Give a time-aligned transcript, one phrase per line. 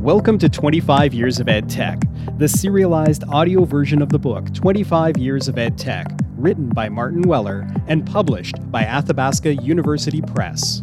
[0.00, 2.00] Welcome to 25 Years of Ed Tech,
[2.38, 6.06] the serialized audio version of the book 25 Years of Ed Tech,
[6.38, 10.80] written by Martin Weller and published by Athabasca University Press.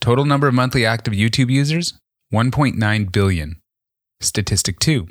[0.00, 1.92] Total number of monthly active YouTube users
[2.32, 3.60] 1.9 billion.
[4.22, 5.08] Statistic 2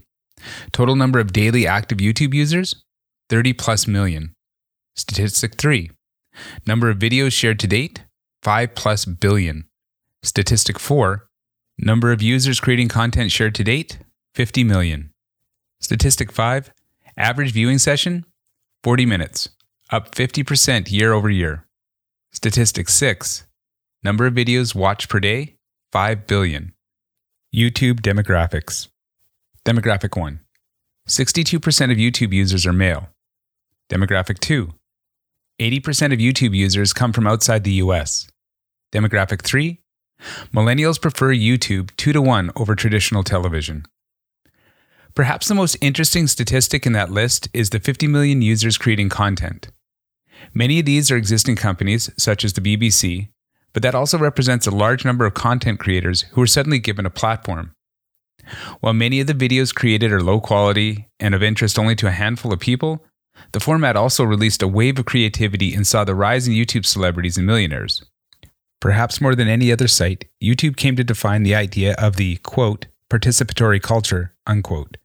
[0.72, 2.82] Total number of daily active YouTube users
[3.30, 4.34] 30 plus million.
[4.96, 5.92] Statistic 3
[6.66, 8.06] Number of videos shared to date
[8.42, 9.66] 5 plus billion.
[10.24, 11.28] Statistic 4
[11.78, 13.98] Number of users creating content shared to date
[14.36, 15.12] 50 million.
[15.80, 16.72] Statistic 5
[17.18, 18.26] Average viewing session
[18.84, 19.50] 40 minutes,
[19.92, 21.66] up 50% year over year.
[22.32, 23.46] Statistic 6
[24.04, 25.56] Number of videos watched per day
[25.92, 26.74] 5 billion.
[27.54, 28.90] YouTube demographics.
[29.66, 30.40] Demographic 1
[31.08, 33.10] 62% of YouTube users are male.
[33.90, 34.74] Demographic 2
[35.60, 38.28] 80% of YouTube users come from outside the US.
[38.92, 39.83] Demographic 3
[40.54, 43.86] Millennials prefer YouTube 2 to 1 over traditional television.
[45.16, 49.68] Perhaps the most interesting statistic in that list is the 50 million users creating content.
[50.54, 53.30] Many of these are existing companies, such as the BBC,
[53.74, 57.12] but that also represents a large number of content creators who are suddenly given a
[57.12, 57.74] platform.
[58.82, 62.12] While many of the videos created are low quality and of interest only to a
[62.12, 63.06] handful of people,
[63.52, 67.38] the format also released a wave of creativity and saw the rise in YouTube celebrities
[67.38, 68.04] and millionaires.
[68.84, 72.88] Perhaps more than any other site, YouTube came to define the idea of the quote,
[73.10, 74.98] participatory culture, unquote.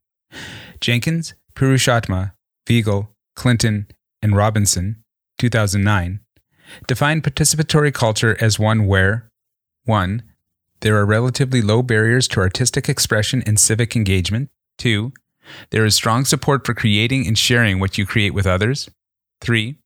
[0.80, 2.32] Jenkins, Purushotma,
[2.66, 3.06] Weigel,
[3.36, 3.86] Clinton,
[4.20, 5.04] and Robinson,
[5.38, 6.18] 2009,
[6.88, 9.30] defined participatory culture as one where
[9.84, 10.24] 1.
[10.80, 14.50] There are relatively low barriers to artistic expression and civic engagement.
[14.78, 15.12] 2.
[15.70, 18.90] There is strong support for creating and sharing what you create with others.
[19.40, 19.78] 3.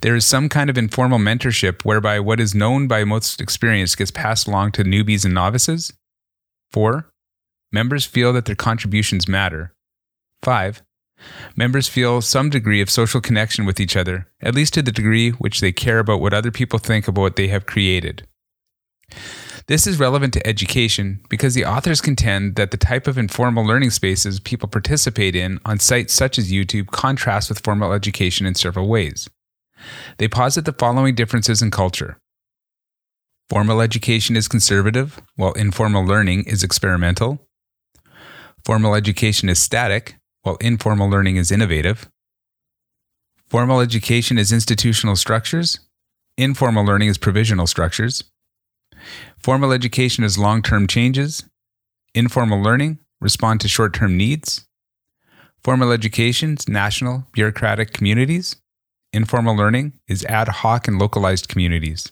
[0.00, 4.10] There is some kind of informal mentorship whereby what is known by most experienced gets
[4.10, 5.92] passed along to newbies and novices.
[6.72, 7.10] 4.
[7.72, 9.74] Members feel that their contributions matter.
[10.42, 10.82] 5.
[11.56, 15.30] Members feel some degree of social connection with each other, at least to the degree
[15.30, 18.26] which they care about what other people think about what they have created.
[19.66, 23.90] This is relevant to education because the authors contend that the type of informal learning
[23.90, 28.88] spaces people participate in on sites such as YouTube contrasts with formal education in several
[28.88, 29.28] ways.
[30.18, 32.18] They posit the following differences in culture.
[33.50, 37.46] Formal education is conservative, while informal learning is experimental.
[38.64, 42.08] Formal education is static, while informal learning is innovative.
[43.48, 45.80] Formal education is institutional structures.
[46.38, 48.24] Informal learning is provisional structures.
[49.38, 51.44] Formal education is long term changes.
[52.14, 54.64] Informal learning respond to short term needs.
[55.62, 58.56] Formal education is national, bureaucratic communities.
[59.14, 62.10] Informal learning is ad hoc and localized communities.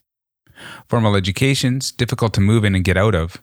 [0.89, 3.43] Formal education's difficult to move in and get out of.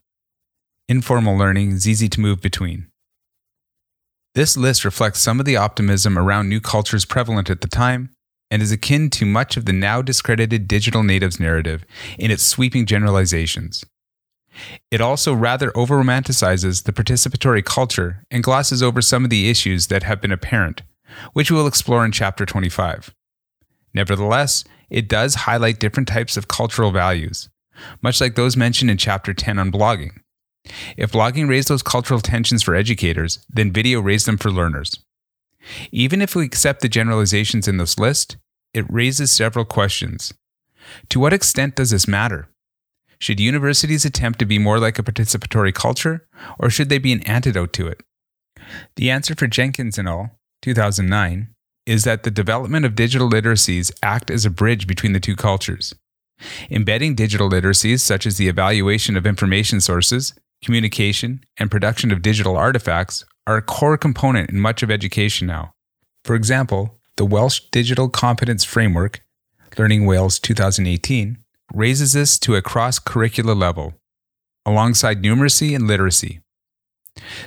[0.87, 2.87] Informal learning is easy to move between.
[4.33, 8.11] This list reflects some of the optimism around new cultures prevalent at the time
[8.49, 11.83] and is akin to much of the now discredited digital natives narrative
[12.17, 13.85] in its sweeping generalizations.
[14.89, 19.87] It also rather over romanticizes the participatory culture and glosses over some of the issues
[19.87, 20.83] that have been apparent,
[21.33, 23.13] which we will explore in Chapter 25.
[23.93, 27.49] Nevertheless, it does highlight different types of cultural values,
[28.01, 30.19] much like those mentioned in Chapter 10 on blogging.
[30.97, 34.99] If blogging raised those cultural tensions for educators, then video raised them for learners.
[35.91, 38.37] Even if we accept the generalizations in this list,
[38.73, 40.33] it raises several questions.
[41.09, 42.49] To what extent does this matter?
[43.19, 46.27] Should universities attempt to be more like a participatory culture,
[46.57, 48.01] or should they be an antidote to it?
[48.95, 50.31] The answer for Jenkins and al.,
[50.61, 51.49] 2009,
[51.89, 55.95] is that the development of digital literacies act as a bridge between the two cultures.
[56.69, 62.55] Embedding digital literacies, such as the evaluation of information sources, communication, and production of digital
[62.55, 65.73] artifacts, are a core component in much of education now.
[66.23, 69.21] For example, the Welsh Digital Competence Framework,
[69.75, 71.39] Learning Wales 2018,
[71.73, 73.95] raises this to a cross curricular level,
[74.63, 76.41] alongside numeracy and literacy.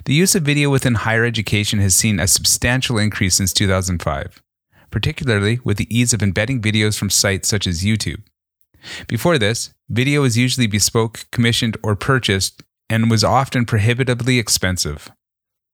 [0.05, 4.43] The use of video within higher education has seen a substantial increase since 2005,
[4.91, 8.23] particularly with the ease of embedding videos from sites such as YouTube.
[9.07, 15.11] Before this, video was usually bespoke, commissioned, or purchased and was often prohibitively expensive.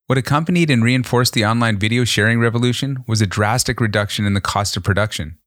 [0.07, 4.41] What accompanied and reinforced the online video sharing revolution was a drastic reduction in the
[4.41, 5.39] cost of production.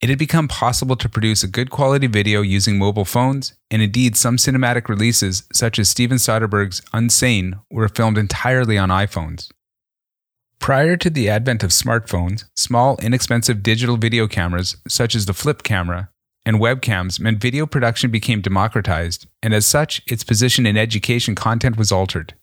[0.00, 4.16] It had become possible to produce a good quality video using mobile phones, and indeed,
[4.16, 9.50] some cinematic releases, such as Steven Soderbergh's Unsane, were filmed entirely on iPhones.
[10.58, 15.62] Prior to the advent of smartphones, small, inexpensive digital video cameras, such as the flip
[15.62, 16.10] camera,
[16.44, 21.76] and webcams meant video production became democratized, and as such, its position in education content
[21.76, 22.34] was altered.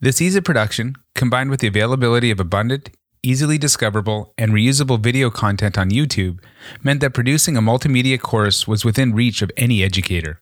[0.00, 2.90] This ease of production, combined with the availability of abundant,
[3.22, 6.38] easily discoverable, and reusable video content on YouTube,
[6.82, 10.40] meant that producing a multimedia course was within reach of any educator.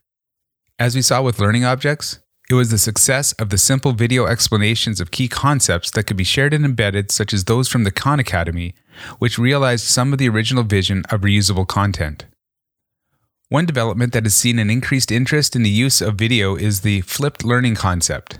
[0.79, 2.19] As we saw with learning objects,
[2.49, 6.23] it was the success of the simple video explanations of key concepts that could be
[6.23, 8.73] shared and embedded, such as those from the Khan Academy,
[9.19, 12.25] which realized some of the original vision of reusable content.
[13.49, 17.01] One development that has seen an increased interest in the use of video is the
[17.01, 18.39] flipped learning concept.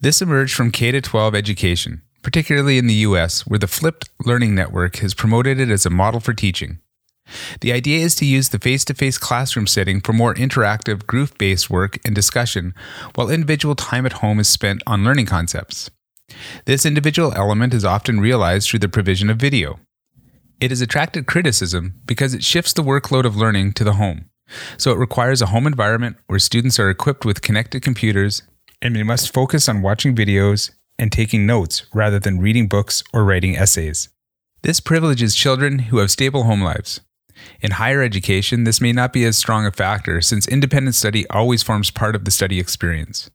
[0.00, 4.96] This emerged from K 12 education, particularly in the US, where the Flipped Learning Network
[4.96, 6.80] has promoted it as a model for teaching.
[7.60, 11.38] The idea is to use the face to face classroom setting for more interactive, group
[11.38, 12.74] based work and discussion,
[13.14, 15.90] while individual time at home is spent on learning concepts.
[16.64, 19.78] This individual element is often realized through the provision of video.
[20.60, 24.30] It has attracted criticism because it shifts the workload of learning to the home.
[24.76, 28.42] So it requires a home environment where students are equipped with connected computers
[28.80, 33.24] and they must focus on watching videos and taking notes rather than reading books or
[33.24, 34.08] writing essays.
[34.62, 37.00] This privileges children who have stable home lives.
[37.60, 41.62] In higher education, this may not be as strong a factor since independent study always
[41.62, 43.30] forms part of the study experience.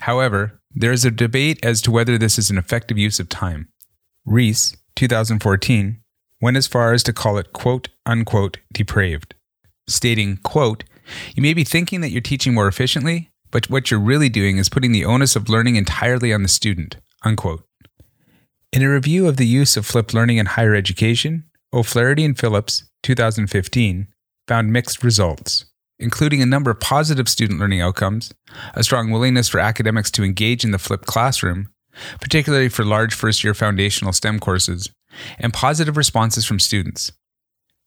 [0.00, 3.68] However, there is a debate as to whether this is an effective use of time.
[4.24, 6.00] Rees, 2014,
[6.40, 9.34] went as far as to call it quote unquote depraved,
[9.86, 10.84] stating, quote,
[11.34, 14.68] You may be thinking that you're teaching more efficiently, but what you're really doing is
[14.68, 17.64] putting the onus of learning entirely on the student, unquote.
[18.72, 22.84] In a review of the use of flipped learning in higher education, O'Flaherty and Phillips,
[23.02, 24.06] 2015,
[24.46, 25.66] found mixed results,
[25.98, 28.32] including a number of positive student learning outcomes,
[28.74, 31.68] a strong willingness for academics to engage in the flipped classroom,
[32.20, 34.90] particularly for large first year foundational STEM courses,
[35.38, 37.12] and positive responses from students.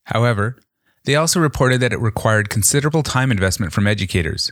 [0.06, 0.58] However,
[1.06, 4.52] they also reported that it required considerable time investment from educators,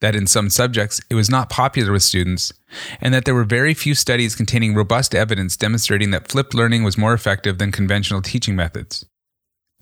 [0.00, 2.52] that in some subjects it was not popular with students,
[3.00, 6.98] and that there were very few studies containing robust evidence demonstrating that flipped learning was
[6.98, 9.04] more effective than conventional teaching methods.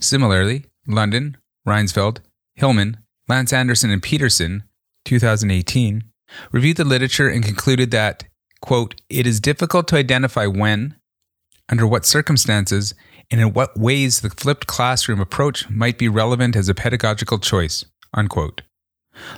[0.00, 1.37] Similarly, Lundin,
[1.67, 2.19] Reinsfeld,
[2.55, 2.99] Hillman,
[3.29, 4.64] Lantz-Andersson, and Peterson,
[5.05, 6.05] 2018,
[6.52, 8.25] reviewed the literature and concluded that,
[8.61, 10.97] quote, it is difficult to identify when,
[11.69, 12.95] under what circumstances,
[13.31, 17.85] and in what ways the flipped classroom approach might be relevant as a pedagogical choice,
[18.14, 18.62] unquote.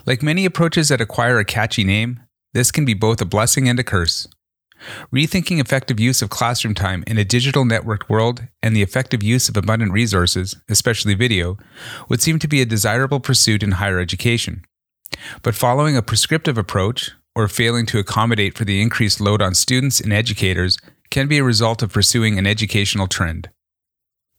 [0.06, 2.20] Like many approaches that acquire a catchy name,
[2.52, 4.26] this can be both a blessing and a curse.
[5.12, 9.48] Rethinking effective use of classroom time in a digital networked world and the effective use
[9.48, 11.58] of abundant resources, especially video,
[12.08, 14.64] would seem to be a desirable pursuit in higher education.
[15.42, 20.00] But following a prescriptive approach, or failing to accommodate for the increased load on students
[20.00, 20.78] and educators,
[21.10, 23.48] can be a result of pursuing an educational trend.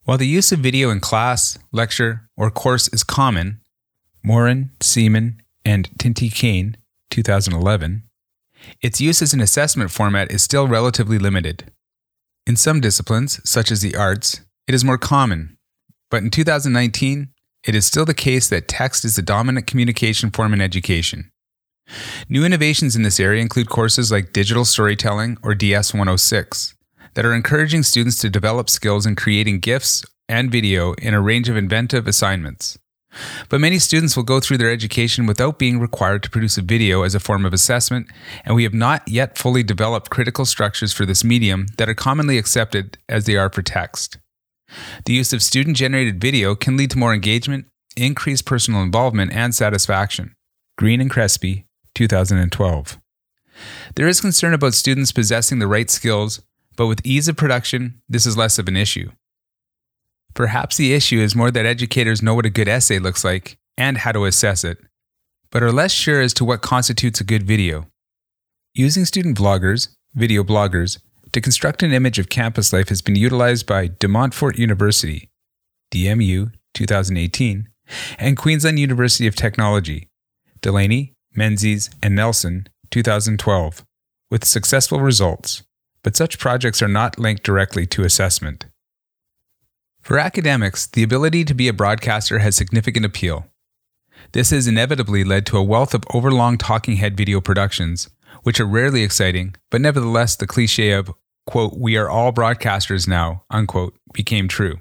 [0.04, 3.60] While the use of video in class, lecture, or course is common,
[4.22, 6.76] Moran, Seaman, and Tinti-Kane,
[7.10, 8.02] 2011,
[8.80, 11.70] its use as an assessment format is still relatively limited.
[12.46, 15.56] In some disciplines, such as the arts, it is more common,
[16.10, 17.28] but in 2019,
[17.66, 21.30] it is still the case that text is the dominant communication form in education.
[22.28, 26.74] New innovations in this area include courses like Digital Storytelling or DS 106
[27.14, 31.48] that are encouraging students to develop skills in creating GIFs and video in a range
[31.48, 32.78] of inventive assignments.
[33.48, 37.02] But many students will go through their education without being required to produce a video
[37.02, 38.06] as a form of assessment,
[38.44, 42.38] and we have not yet fully developed critical structures for this medium that are commonly
[42.38, 44.18] accepted as they are for text.
[45.04, 49.54] The use of student generated video can lead to more engagement, increased personal involvement, and
[49.54, 50.34] satisfaction.
[50.78, 52.98] Greene and Crespi, 2012.
[53.96, 56.40] There is concern about students possessing the right skills,
[56.76, 59.10] but with ease of production, this is less of an issue.
[60.34, 63.98] Perhaps the issue is more that educators know what a good essay looks like and
[63.98, 64.78] how to assess it,
[65.50, 67.86] but are less sure as to what constitutes a good video.
[68.74, 70.98] Using student vloggers, video bloggers,
[71.32, 75.28] to construct an image of campus life has been utilized by De Montfort University,
[75.92, 77.68] DMU 2018,
[78.18, 80.08] and Queensland University of Technology,
[80.60, 83.84] Delaney, Menzies, and Nelson 2012,
[84.30, 85.62] with successful results,
[86.02, 88.66] but such projects are not linked directly to assessment.
[90.02, 93.46] For academics, the ability to be a broadcaster has significant appeal.
[94.32, 98.08] This has inevitably led to a wealth of overlong talking head video productions,
[98.42, 101.12] which are rarely exciting, but nevertheless the cliche of,
[101.46, 104.78] quote, we are all broadcasters now, unquote, became true.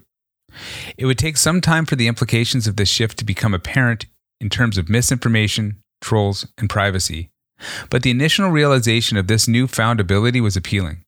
[0.97, 4.05] It would take some time for the implications of this shift to become apparent
[4.39, 7.29] in terms of misinformation, trolls, and privacy,
[7.89, 11.03] but the initial realization of this newfound ability was appealing.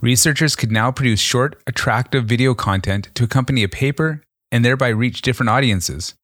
[0.00, 5.22] Researchers could now produce short, attractive video content to accompany a paper and thereby reach
[5.22, 6.14] different audiences.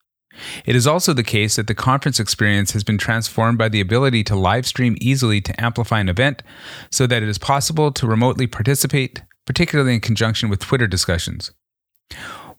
[0.65, 4.23] It is also the case that the conference experience has been transformed by the ability
[4.25, 6.43] to live stream easily to amplify an event
[6.91, 11.51] so that it is possible to remotely participate, particularly in conjunction with Twitter discussions.